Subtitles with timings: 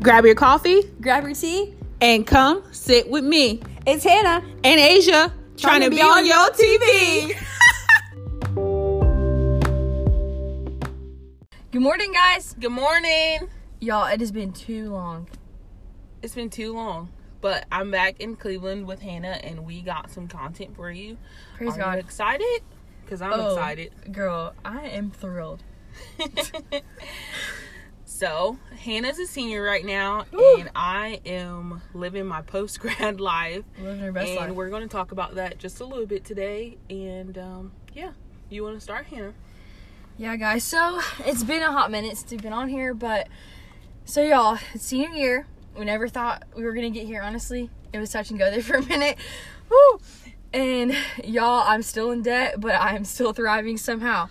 [0.00, 1.74] Grab your coffee Grab your tea.
[2.00, 4.44] and come sit with me It's Hannah.
[4.64, 7.36] and Asia trying, to be, on your TV.
[11.72, 12.54] Good morning, guys.
[12.60, 13.48] Good morning.
[13.80, 15.26] Y'all, it has been too long.
[16.22, 20.28] It's been too long, but I'm back in Cleveland with Hannah, and we got some
[20.28, 21.16] content for you.
[21.56, 21.92] Praise Are God.
[21.94, 22.60] you excited?
[23.04, 23.92] Because I'm Oh, excited.
[24.12, 25.62] Girl, I am thrilled.
[28.18, 30.56] so Hannah's a senior right now, Woo.
[30.58, 33.62] and I am living my post grad life.
[33.80, 34.50] Living our best and life.
[34.50, 36.78] we're going to talk about that just a little bit today.
[36.90, 38.10] And um, yeah,
[38.50, 39.34] you want to start, Hannah?
[40.16, 40.64] Yeah, guys.
[40.64, 43.28] So it's been a hot minute since we've been on here, but
[44.04, 45.46] so y'all, it's senior year.
[45.76, 47.22] We never thought we were gonna get here.
[47.22, 49.16] Honestly, it was touch and go there for a minute.
[49.70, 50.00] Woo!
[50.52, 50.92] And
[51.22, 54.28] y'all, I'm still in debt, but I'm still thriving somehow.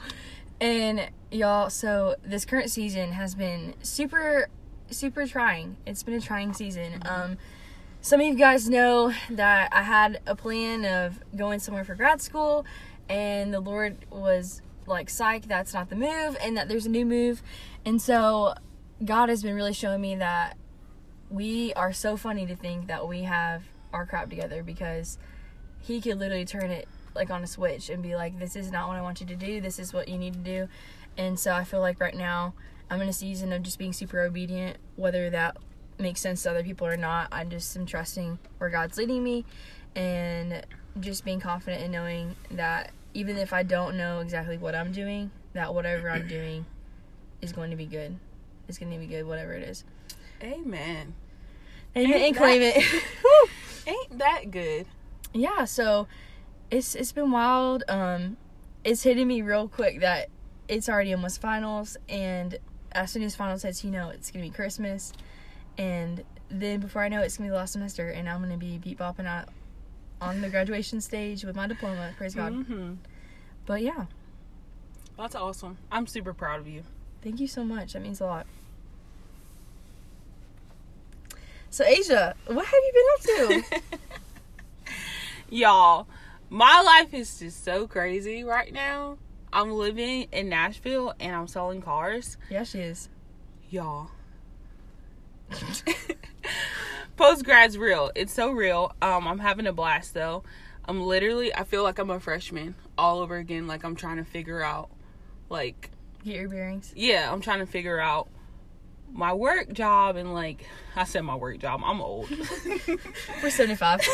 [0.59, 4.49] And y'all, so this current season has been super,
[4.89, 5.77] super trying.
[5.85, 7.01] It's been a trying season.
[7.05, 7.37] Um,
[8.01, 12.21] some of you guys know that I had a plan of going somewhere for grad
[12.21, 12.65] school,
[13.09, 17.05] and the Lord was like, psych, that's not the move, and that there's a new
[17.05, 17.43] move.
[17.85, 18.53] And so,
[19.03, 20.57] God has been really showing me that
[21.29, 25.17] we are so funny to think that we have our crap together because
[25.79, 26.87] He could literally turn it
[27.17, 29.35] like on a switch and be like, this is not what I want you to
[29.35, 30.67] do, this is what you need to do.
[31.17, 32.53] And so, I feel like right now,
[32.89, 35.57] I'm in a season of just being super obedient, whether that
[35.99, 37.27] makes sense to other people or not.
[37.31, 39.43] I just am trusting where God's leading me
[39.95, 40.63] and
[40.99, 45.31] just being confident in knowing that even if I don't know exactly what I'm doing,
[45.53, 46.65] that whatever I'm doing
[47.41, 48.15] is going to be good.
[48.67, 49.83] It's going to be good, whatever it is.
[50.43, 51.15] Amen.
[51.95, 53.03] Amen Ain't and claim that- it.
[53.87, 54.85] Ain't that good?
[55.33, 56.07] yeah, so
[56.71, 57.83] it's it's been wild.
[57.87, 58.37] Um,
[58.83, 60.29] it's hitting me real quick that
[60.67, 62.57] it's already almost finals, and
[62.91, 65.13] as soon as finals hits, you know it's gonna be Christmas,
[65.77, 68.57] and then before I know it, it's gonna be the last semester, and I'm gonna
[68.57, 69.49] be beat bopping out
[70.21, 72.13] on the graduation stage with my diploma.
[72.17, 72.53] Praise God.
[72.53, 72.93] hmm
[73.65, 74.05] But yeah,
[75.17, 75.77] That's awesome.
[75.91, 76.83] I'm super proud of you.
[77.21, 77.93] thank you so much.
[77.93, 78.45] That means a lot.
[81.69, 83.97] So Asia, what have you been up to?
[85.49, 86.07] Y'all,
[86.49, 89.17] my life is just so crazy right now.
[89.51, 92.37] I'm living in Nashville and I'm selling cars.
[92.49, 93.09] yeah, she is.
[93.69, 94.11] Y'all.
[97.17, 98.11] Post grad's real.
[98.15, 98.93] It's so real.
[99.01, 100.43] Um, I'm having a blast though.
[100.85, 103.67] I'm literally I feel like I'm a freshman all over again.
[103.67, 104.89] Like I'm trying to figure out
[105.49, 105.89] like
[106.23, 106.93] Get your bearings.
[106.95, 108.27] yeah, I'm trying to figure out
[109.13, 110.65] my work job and like
[110.95, 111.81] I said my work job.
[111.83, 112.29] I'm old.
[113.43, 114.01] We're 75.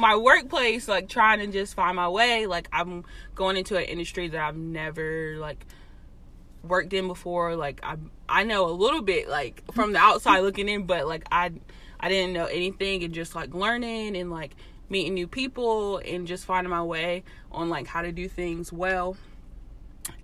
[0.00, 2.46] my workplace like trying to just find my way.
[2.46, 5.64] Like i'm going into an industry that i've never like
[6.62, 7.56] worked in before.
[7.56, 7.96] Like i
[8.28, 11.50] i know a little bit like from the outside looking in but like i
[11.98, 14.54] i didn't know anything and just like learning and like
[14.88, 17.22] meeting new people and just finding my way
[17.52, 19.16] on like how to do things well.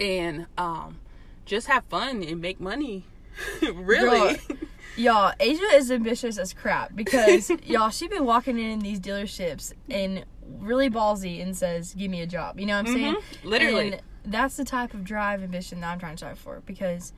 [0.01, 0.99] And um
[1.45, 3.05] just have fun and make money.
[3.63, 4.39] Really
[4.97, 10.25] y'all, Asia is ambitious as crap because y'all she been walking in these dealerships and
[10.59, 13.15] really ballsy and says, "Give me a job." You know what I'm saying?
[13.17, 13.93] Mhm, literally.
[13.93, 17.13] And that's the type of drive ambition that I'm trying to strive for because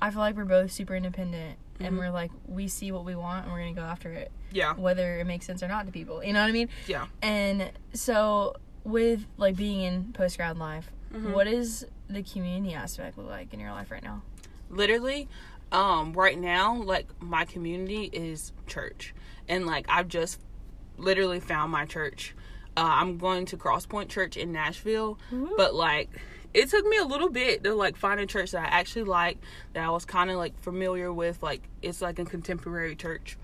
[0.00, 1.98] I feel like we're both super independent and Mhm.
[1.98, 5.18] we're like we see what we want and we're gonna go after it, yeah whether
[5.18, 6.22] it makes sense or not to people.
[6.22, 6.68] You know what I mean?
[6.86, 11.32] yeah And so with like being in post grad life, Mhm.
[11.32, 14.22] what is the community aspect look like in your life right now?
[14.70, 15.28] literally
[15.74, 19.12] um right now like my community is church.
[19.48, 20.40] And like i've just
[20.96, 22.34] literally found my church.
[22.76, 25.18] Uh, i'm going to crosspoint church in nashville.
[25.56, 26.08] But like
[26.54, 29.38] it took me a little bit to like find a church that i actually like
[29.72, 31.42] that i was kind of like familiar with.
[31.42, 33.36] Like it's like a contemporary church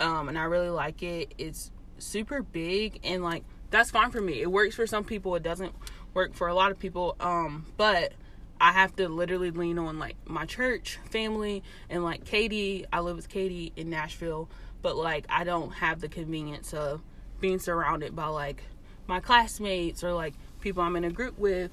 [0.00, 1.34] um and i really like it.
[1.38, 4.40] It's super big and like that's fine for me.
[4.40, 5.34] It works for some people.
[5.34, 5.74] It doesn't
[6.14, 7.16] work for a lot of people.
[7.20, 8.14] Um but
[8.60, 12.86] I have to literally lean on like my church family and like Katie.
[12.92, 14.48] I live with Katie in Nashville,
[14.82, 17.00] but like I don't have the convenience of
[17.40, 18.62] being surrounded by like
[19.06, 21.72] my classmates or like people I'm in a group with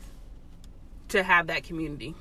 [1.09, 2.15] to have that community.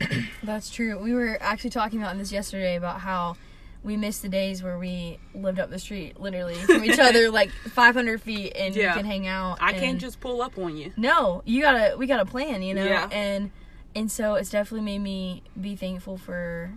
[0.42, 0.98] That's true.
[0.98, 3.36] We were actually talking about this yesterday about how
[3.82, 7.50] we missed the days where we lived up the street, literally from each other, like
[7.50, 8.94] 500 feet, and Yeah.
[8.94, 9.58] we could hang out.
[9.60, 10.92] I can't just pull up on you.
[10.96, 11.96] No, you gotta.
[11.96, 12.84] We got a plan, you know.
[12.84, 13.08] Yeah.
[13.10, 13.50] And
[13.94, 16.72] and so it's definitely made me be thankful for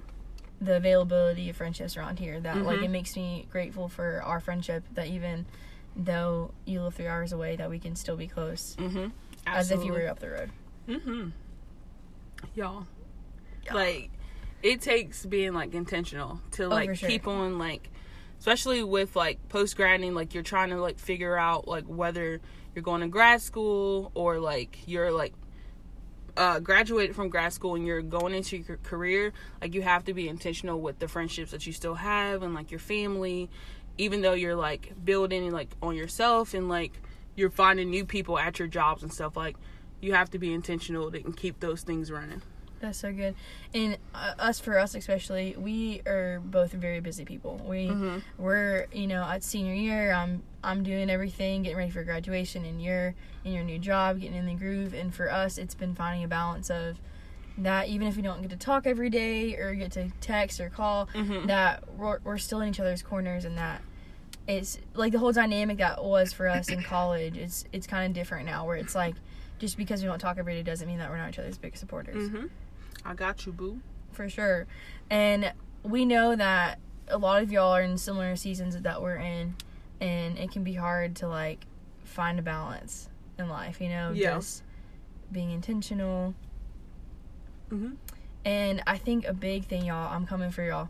[0.61, 2.39] the availability of friendships around here.
[2.39, 2.83] That like Mhm.
[2.85, 4.83] it makes me grateful for our friendship.
[4.93, 5.45] That even
[5.95, 9.07] though you live three hours away, that we can still be close, Mm-hmm.
[9.45, 10.51] as if you were up the road.
[10.87, 11.29] Mm-hmm.
[12.55, 12.85] Y'all.
[13.65, 13.75] Y'all.
[13.75, 14.09] Like,
[14.61, 17.09] it takes being like intentional to like Oh, sure.
[17.09, 17.89] keep on like
[18.39, 22.41] especially with like post grading like you're trying to like figure out like whether
[22.75, 25.33] you're going to grad school or like you're like
[26.37, 29.31] uh graduated from grad school and you're going into your career
[29.61, 32.71] like you have to be intentional with the friendships that you still have and like
[32.71, 33.49] your family
[33.97, 36.93] even though you're like building like on yourself and like
[37.35, 39.55] you're finding new people at your jobs and stuff like
[40.01, 42.41] you have to be intentional to keep those things running
[42.83, 43.33] That's so good.
[43.73, 47.61] And uh, us, for us especially, we are both very busy people.
[47.65, 48.17] We Mm-hmm.
[48.43, 50.11] we're you know at senior year.
[50.11, 53.15] I'm I'm doing everything, getting ready for graduation, and you're
[53.45, 54.93] in your new job, getting in the groove.
[54.93, 56.97] And for us, it's been finding a balance of
[57.57, 57.87] that.
[57.87, 61.07] Even if we don't get to talk every day or get to text or call,
[61.13, 61.47] Mhm.
[61.47, 63.81] that we're, we're still in each other's corners, and that
[64.45, 67.37] it's like the whole dynamic that was for us in college.
[67.37, 69.15] It's it's kind of different now, where it's like
[69.59, 71.77] just because we don't talk every day doesn't mean that we're not each other's big
[71.77, 72.47] supporters Mm-hmm.
[73.05, 73.79] I got you, boo.
[74.11, 74.67] for sure.
[75.09, 75.53] And
[75.83, 79.55] we know that a lot of y'all are in similar seasons that we're in,
[79.99, 81.65] and it can be hard to like
[82.03, 83.09] find a balance
[83.39, 84.35] in life, you know, Yeah.
[84.35, 84.63] just
[85.31, 86.35] being intentional.
[87.71, 87.93] Mm-hmm.
[88.45, 90.89] And I think a big thing, y'all, I'm coming for y'all.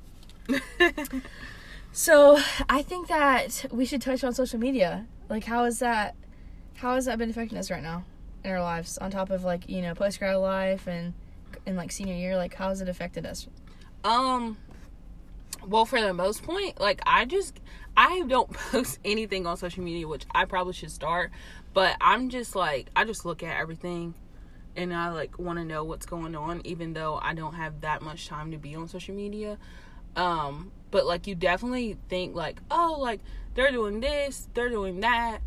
[1.95, 5.05] So I think that we should touch on social media.
[5.29, 6.15] Like, how is that?
[6.77, 8.03] How has that been affecting us right now
[8.43, 8.97] in our lives?
[8.97, 11.13] On top of like you know post grad life and
[11.65, 13.47] and like senior year, like how has it affected us?
[14.03, 14.57] um,
[15.65, 17.59] well, for the most point, like I just
[17.95, 21.31] I don't post anything on social media, which I probably should start.
[21.73, 24.13] But I'm just like I just look at everything,
[24.75, 28.01] and I like want to know what's going on, even though I don't have that
[28.01, 29.57] much time to be on social media.
[30.15, 33.21] Um, but like you definitely think like, oh, like
[33.55, 35.39] they're doing this, they're doing that,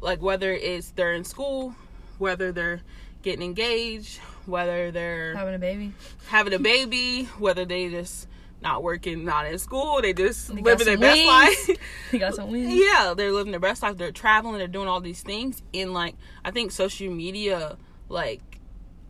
[0.00, 1.74] like whether it's they're in school,
[2.18, 2.80] whether they're
[3.22, 5.92] getting engaged, whether they're Having a baby.
[6.28, 8.26] having a baby, whether they just
[8.60, 11.78] not working, not in school, they just They living their some best life.
[12.12, 12.72] You got some wings.
[12.74, 13.96] yeah, they're living their best life.
[13.96, 14.58] They're traveling.
[14.58, 15.62] They're doing all these things.
[15.72, 17.76] And like, I think social media,
[18.08, 18.40] like,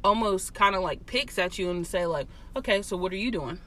[0.04, 2.26] almost kind of like picks at you and say like,
[2.56, 3.58] okay, so what are you doing?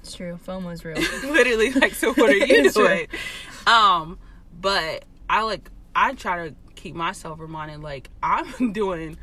[0.00, 0.38] It's true.
[0.46, 0.96] FOMO's real.
[1.24, 2.86] Literally, like, so what are you It's true.
[2.86, 3.06] doing?
[3.66, 4.18] Um,
[4.58, 9.18] but I like, I try to keep myself reminded like I'm doing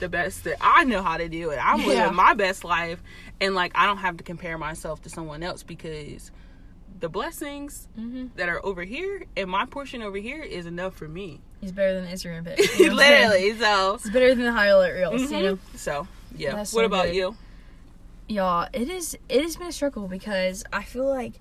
[0.00, 1.58] the best that I know how to do it.
[1.64, 1.86] I'm Yeah.
[1.86, 3.02] living my best life,
[3.40, 6.30] and like I don't have to compare myself to someone else because
[6.98, 11.08] the blessings hmm that are over here and my portion over here is enough for
[11.08, 11.40] me.
[11.60, 12.58] He's better than Instagram pic.
[12.78, 12.94] you know?
[12.96, 13.56] Literally.
[13.58, 15.30] So, He's better than the highlight reels.
[15.30, 15.58] You know.
[15.76, 16.54] so yeah.
[16.56, 17.14] That's what so about good.
[17.14, 17.36] you?
[18.28, 21.32] y'all it is it has been a struggle because i feel like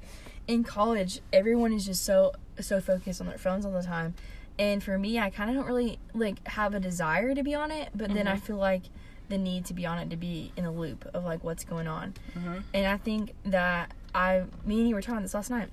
[0.47, 4.15] in college everyone is just so so focused on their phones all the time
[4.59, 7.71] and for me i kind of don't really like have a desire to be on
[7.71, 8.41] it but then i Mhm.
[8.41, 8.83] feel like
[9.29, 11.87] the need to be on it to be in a loop of like what's going
[11.87, 12.63] on Mhm.
[12.73, 15.69] and i think that i me and you were talking this last night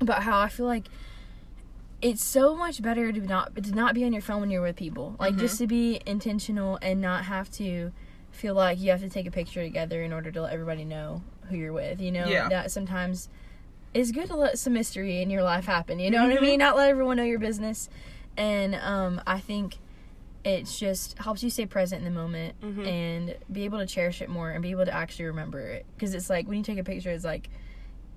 [0.00, 0.88] about how i feel like
[2.00, 4.76] it's so much better to not to not be on your phone when you're with
[4.76, 5.38] people like Mhm.
[5.40, 7.92] just to be intentional and not have to
[8.30, 11.22] feel like you have to take a picture together in order to let everybody know
[11.50, 12.48] who you're with you know Yeah.
[12.48, 13.28] that sometimes
[13.94, 16.42] it's good to let some mystery in your life happen you know what i Mhm.
[16.42, 17.88] mean not let everyone know your business
[18.36, 19.76] and um i think
[20.44, 22.86] it's just helps you stay present in the moment Mhm.
[22.86, 26.14] and be able to cherish it more and be able to actually remember it because
[26.14, 27.48] it's like when you take a picture it's like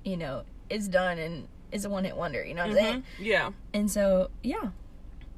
[0.04, 3.04] you know it's done and it's a one-hit wonder you know what i'm saying Mhm.
[3.26, 3.52] Yeah.
[3.74, 4.70] and so yeah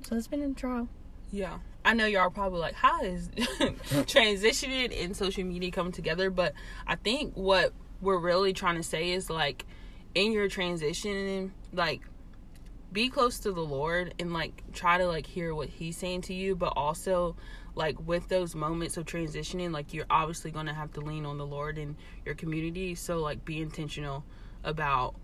[0.02, 0.88] so it's been a trial
[1.32, 1.60] Yeah.
[1.86, 3.28] I know y'all are probably like, how is
[4.08, 6.30] transitioning and social media coming together?
[6.30, 6.54] But
[6.88, 9.66] I think what we're really trying to say is like,
[10.16, 12.02] in your transition, like,
[12.92, 16.34] be close to the Lord and like try to like hear what He's saying to
[16.34, 17.36] you, but also
[17.76, 21.46] like with those moments of transitioning, like you're obviously gonna have to lean on the
[21.46, 22.94] Lord and your community.
[22.94, 24.24] So like, be intentional
[24.64, 25.16] about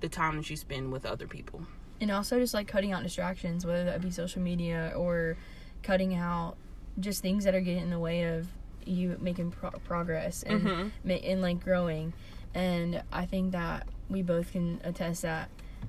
[0.00, 1.66] the time that you spend with other people.
[2.00, 5.36] and also just like cutting out distractions whether that be social media or
[5.82, 6.56] cutting out
[7.00, 8.46] just things that are getting in the way of
[8.86, 10.90] you making pro- progress and Mhm.
[11.02, 12.12] ma- and like growing
[12.54, 15.48] and i think that we both can attest that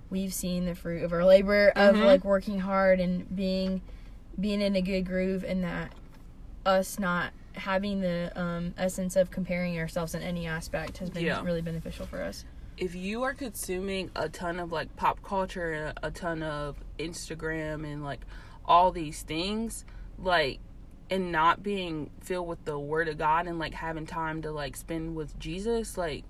[0.09, 2.05] we've seen the fruit of our labor of Mhm.
[2.05, 3.81] like working hard and being
[4.39, 5.93] being in a good groove and that
[6.65, 11.43] us not having the um, essence of comparing ourselves in any aspect has been Yeah.
[11.43, 12.45] really beneficial for us
[12.77, 17.83] if you are consuming a ton of like pop culture and a ton of Instagram
[17.85, 18.21] and like
[18.63, 19.83] all these things,
[20.17, 20.59] like
[21.09, 24.77] and not being filled with the word of God and like having time to like
[24.77, 26.23] spend with Jesus, like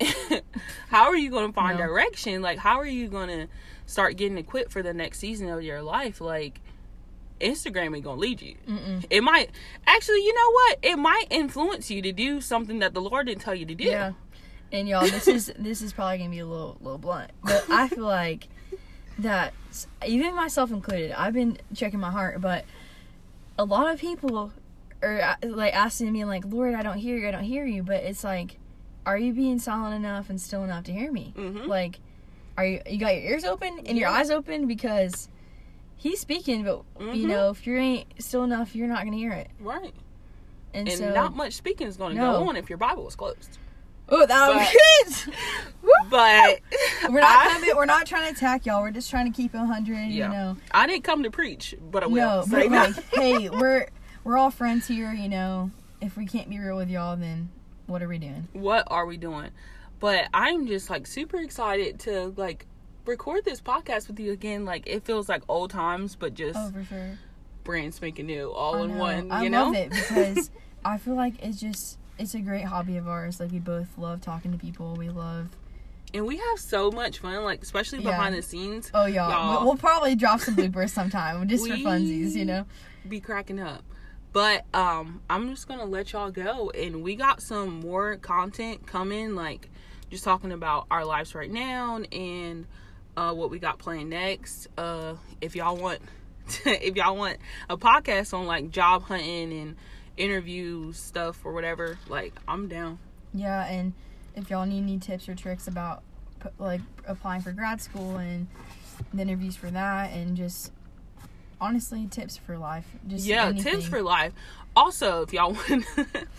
[0.88, 1.86] how are you going to find No.
[1.86, 2.42] direction?
[2.42, 3.48] Like how are you going to
[3.86, 6.20] start getting equipped for the next season of your life?
[6.20, 6.60] Like
[7.40, 8.54] Instagram ain't gonna lead you.
[8.66, 9.04] Mm-mm.
[9.10, 9.50] It might
[9.86, 10.78] actually, you know what?
[10.82, 13.84] It might influence you to do something that the Lord didn't tell you to do.
[13.84, 14.12] Yeah.
[14.72, 17.88] And y'all, this is this is probably gonna be a little little blunt, but I
[17.88, 18.48] feel like
[19.18, 19.52] that
[20.06, 22.64] even myself included, I've been checking my heart, but
[23.58, 24.52] a lot of people
[25.02, 27.82] are uh, like asking me like, Lord, I don't hear you, I don't hear you,
[27.82, 28.56] but it's like,
[29.06, 31.32] are you being silent enough and still enough to hear me?
[31.36, 31.66] Mhm.
[31.66, 32.00] Like,
[32.58, 35.28] are you you got your ears open and your eyes open because
[35.96, 37.28] he's speaking, but you Mhm.
[37.28, 39.48] know if you ain't still enough, you're not gonna hear it.
[39.60, 39.94] Right.
[40.74, 42.40] And, And so, not much speaking is gonna No.
[42.40, 43.58] go on if your Bible is closed.
[44.08, 45.26] oh, that but- was.
[45.82, 45.90] Woo.
[46.10, 46.60] But
[47.10, 48.80] We're not I- coming, we're not trying to attack y'all.
[48.82, 50.10] We're just trying to keep it 100.
[50.10, 50.26] Yeah.
[50.26, 50.56] You know.
[50.72, 52.14] I didn't come to preach, but I will.
[52.16, 53.88] No, but like, hey, we're
[54.24, 55.12] we're all friends here.
[55.12, 55.70] You know,
[56.00, 57.48] if we can't be real with y'all, then
[57.86, 58.48] what are we doing?
[58.52, 59.50] what are we doing?
[60.00, 62.66] But I'm just like super excited to like
[63.06, 64.64] record this podcast with you again.
[64.64, 67.18] Like it feels like old times, but just Oh, for sure.
[67.64, 69.30] brand spanking new, all I in one.
[69.32, 70.50] I You know, love it because
[70.84, 73.40] I feel like it's just it's a great hobby of ours.
[73.40, 74.94] Like we both love talking to people.
[74.96, 75.48] We love.
[76.14, 77.42] and we have so much fun.
[77.44, 78.10] Like especially Yeah.
[78.10, 79.30] behind the scenes, Oh, y'all.
[79.30, 79.50] Y'all.
[79.58, 82.34] We'll, we'll probably drop some bloopers sometime just for funsies.
[82.34, 82.66] You know.
[83.08, 83.82] be cracking up.
[84.32, 89.34] But um, I'm just gonna let y'all go, and we got some more content coming.
[89.34, 89.70] Like
[90.10, 92.66] just talking about our lives right now and
[93.16, 94.68] uh, what we got planned next.
[94.76, 96.00] Uh, if y'all want,
[96.64, 99.76] if y'all want a podcast on like job hunting and
[100.16, 102.98] interview stuff or whatever, like I'm down.
[103.34, 103.94] Yeah, and
[104.34, 106.02] if y'all need any tips or tricks about
[106.58, 108.46] like applying for grad school and
[109.12, 110.72] the interviews for that, and just
[111.60, 113.72] honestly tips for life, just yeah, anything.
[113.72, 114.32] tips for life.
[114.74, 115.84] Also, if y'all want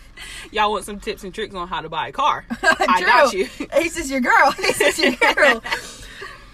[0.52, 3.48] y'all want some tips and tricks on how to buy a car, I got you.
[3.72, 4.54] Ace is your girl.
[4.58, 5.62] Ace is your girl.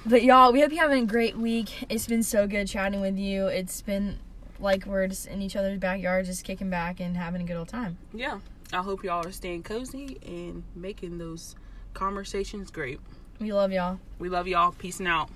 [0.06, 1.84] but y'all, we hope you're having a great week.
[1.90, 3.46] It's been so good chatting with you.
[3.48, 4.18] It's been
[4.58, 7.68] like we're just in each other's backyard, just kicking back and having a good old
[7.68, 7.98] time.
[8.12, 8.38] Yeah.
[8.72, 11.54] I hope y'all are staying cozy and making those
[11.92, 12.98] conversations great.
[13.38, 14.00] We love y'all.
[14.18, 14.72] We love y'all.
[14.72, 15.28] Peace and out.